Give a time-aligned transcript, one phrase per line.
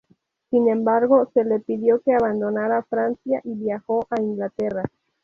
[0.49, 4.83] Sin embargo, se le pidió que abandonara Francia, y viajó a Inglaterra.